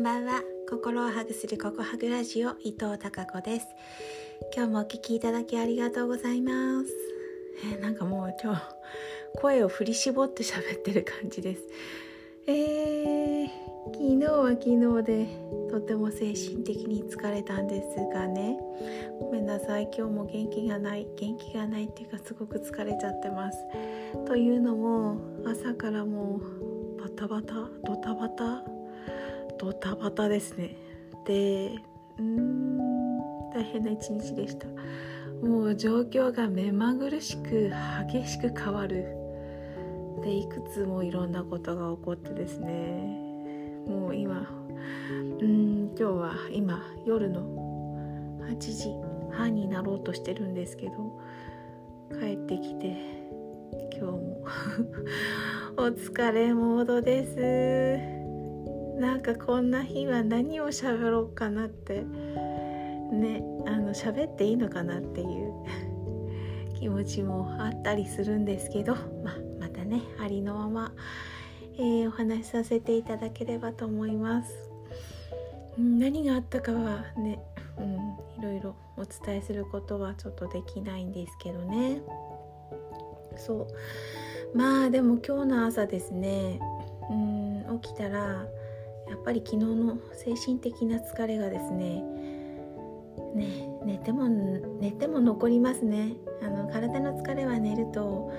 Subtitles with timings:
[0.00, 0.42] んばんは。
[0.70, 3.66] 心をハグするココハグラジオ伊藤孝子です。
[4.56, 6.88] 今日もお聞きいただきありがとうございます。
[7.70, 8.62] えー、なんかもう今日
[9.34, 11.64] 声を振り絞って喋ってる感じです。
[12.46, 13.46] えー、
[13.92, 15.28] 昨日は昨日で
[15.70, 18.58] とても精神的に疲れたんですがね。
[19.20, 19.90] ごめんなさい。
[19.94, 23.58] 今日も元気がない元気がないっていうかすごく疲れちゃってます。
[24.26, 26.40] というのも朝からも
[26.96, 27.54] うバタバタ
[27.84, 28.79] ドタバタ
[29.60, 30.74] ドタバタですね。
[31.26, 31.74] で
[32.18, 33.18] うん
[33.52, 34.66] 大変な一日でした。
[35.46, 37.70] もう状況が目まぐるしく
[38.10, 39.14] 激しく変わる。
[40.22, 42.72] でいくつもいろんなことが起こってですね。
[43.86, 44.48] もう今
[45.40, 47.42] うん今日は今夜の
[48.48, 48.88] 8時
[49.36, 51.20] 半になろうとしてるんですけど
[52.18, 52.96] 帰ってきて
[53.94, 54.40] 今日も
[55.76, 58.19] お疲れモードです。
[59.00, 65.54] なんかこんな日は何を喋ろうかなってねあの喋っていいのかなっていう
[66.78, 70.92] 気持ちもあったりするんですけど、ままたねありのまま、
[71.76, 74.70] えー、お話しさせていただければと思います。
[75.78, 77.42] 何があったかはね、
[77.78, 77.94] うん、
[78.38, 82.02] いろいろお伝えすることはちょっとできないんですけどね
[83.36, 83.66] そ
[84.54, 86.60] うまあでも今日の朝ですね
[87.10, 88.46] うん起きたら
[89.10, 92.02] やっぱり昨日の精神的な疲れがですね
[93.34, 96.14] ね寝ても寝ても残りますね。
[96.42, 98.32] あの体の疲れは寝ると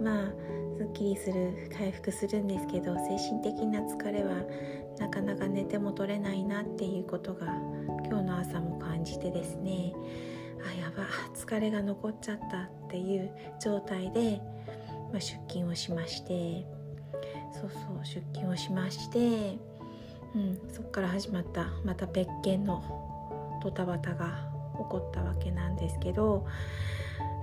[0.00, 0.34] まあ
[0.76, 4.42] すっきりする回復するんですけど精神的な疲れは
[4.98, 7.46] なかなか寝ても取れないなっていうことが
[8.06, 9.92] 今日の朝も感じてですね。
[10.66, 14.40] あやば疲れが残っちゃったっていう状態で、
[15.12, 16.66] まあ、出勤をしまして
[17.52, 19.58] そうそう出勤をしまして
[20.34, 22.82] うん、そこから始まったまた別件の
[23.62, 26.46] ドタバタが起こったわけなんですけど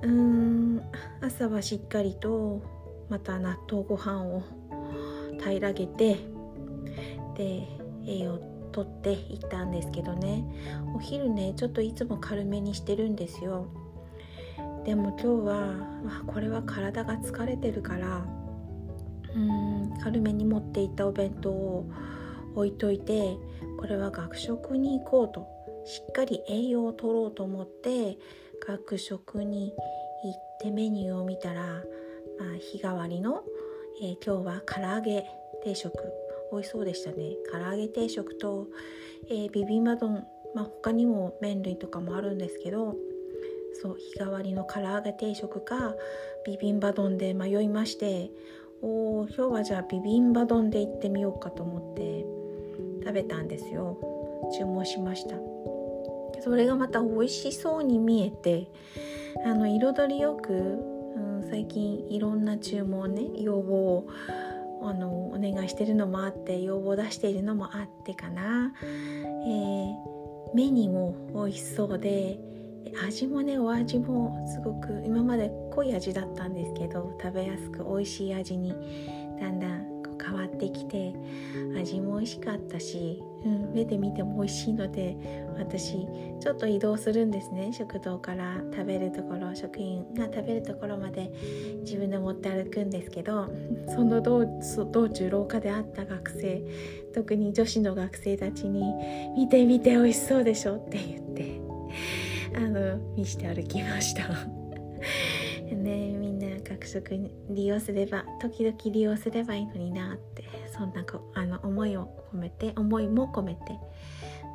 [0.01, 0.81] うーん
[1.21, 2.61] 朝はしっかりと
[3.09, 4.43] また納豆ご飯を
[5.39, 6.17] 平らげて
[7.35, 7.67] で
[8.05, 8.39] 栄養
[8.71, 10.45] とっていったんですけどね。
[10.95, 13.67] お昼ねちょっといつも軽めにしてるんですよ。
[14.85, 18.25] でも今日はこれは体が疲れてるから
[19.35, 21.91] うーん軽めに持っていったお弁当を
[22.55, 23.37] 置いといて
[23.79, 25.47] これは学食に行こうと
[25.85, 28.17] しっかり栄養を取ろうと思って
[28.65, 29.73] 学食に
[30.23, 33.43] 行ってメニューを見たら、まあ、日替わりの、
[34.01, 35.25] えー、今日は唐揚げ
[35.63, 35.91] 定食。
[36.51, 37.37] 美味しそうでしたね。
[37.51, 38.67] 唐揚げ定食と、
[39.29, 42.95] えー、ビビンバ丼、まあ、他にも麺類とかもあるんですけど
[43.81, 45.95] そう日替わりの唐揚げ定食か
[46.45, 48.31] ビビンバ丼で迷いまして
[48.81, 52.40] お今日はじゃあビビンバ丼で行ってみようかと思って。
[53.01, 53.97] 食べたんですよ。
[54.57, 55.35] 注文しました。
[56.41, 58.67] それがまた美味しそうに見えて
[59.45, 64.07] あの彩りよく、うん、最近いろんな注文ね要望を
[64.83, 69.95] あのお願いしてるのもあって要望を出しているのもあってかな、えー、
[70.55, 72.39] 目にも美味しそうで
[73.05, 78.73] 味もねお味もすごく今まで濃い味だったんですけど食べやすく美味しい味に
[80.53, 81.13] ってきて
[81.79, 85.17] 味も美味しかったし、うん、目で見ても美味しいので
[85.57, 86.07] 私
[86.39, 91.31] ちょっと移動するんですね食堂から食べるところ職員が食べるところまで
[91.81, 93.47] 自分で持って歩くんですけど
[93.87, 94.45] その道
[94.91, 96.63] 道中廊下で会った学生
[97.13, 98.83] 特に女子の学生たちに
[99.37, 101.61] 「見て見て美味しそうでしょ」って言って
[102.55, 104.23] あの見して歩きました。
[105.71, 106.20] ね
[106.71, 113.61] 学食利用すれば時々利用すればいいのになってそんなこあの思いを込めて思いも込めて、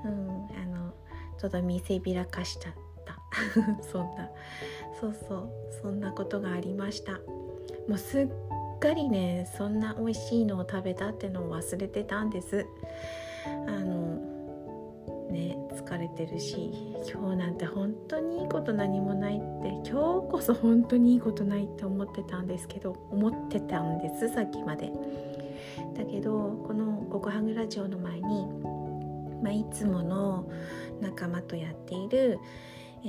[0.04, 0.94] うん、あの
[1.38, 2.76] ちょっと見せびらかしちゃった。
[3.82, 4.30] そんな
[4.98, 5.50] そうそう
[5.82, 7.12] そんなことがありました。
[7.86, 12.66] もうすっかりねそんな美味しいのを食べたってのを忘れてたんです。
[13.44, 14.05] あの
[15.74, 16.70] 疲れてるし
[17.10, 24.92] 今日なんて本当にいいこと何もないって今日こそ本当にいいことないって思ってたんですけど思ってたんですさっきまで。
[25.96, 28.46] だけどこの「ごこはぐラジオ」の前に、
[29.42, 30.46] まあ、いつもの
[31.00, 32.38] 仲間とやっている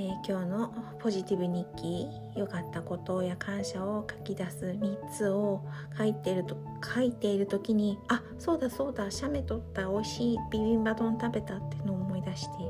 [0.00, 2.06] ー、今日のポジティブ日記
[2.36, 5.64] 良かったことや感謝を書き出す3つを
[5.96, 6.56] 書いていると
[6.94, 12.64] 書いている時にあそうだそうだ写メ撮った美味しいビビンバ丼食べたってのをい出して。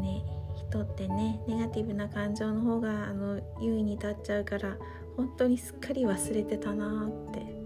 [0.00, 4.76] ね人ってねネガティブな感情の方があの優位に立っちゃうから
[5.16, 7.60] 本当にすっかり忘れてたなって。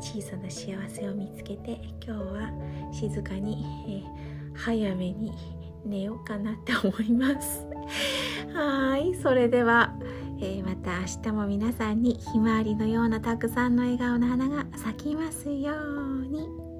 [0.00, 2.50] 小さな幸せを見つけて今日は
[2.92, 5.32] 静かに、えー、早めに
[5.84, 7.66] 寝ようかなって思います。
[8.54, 9.14] はい。
[9.14, 9.94] それでは、
[10.40, 16.73] えー、また明日も皆さんにひまわりのようなたくさんの笑顔の花が咲きますように。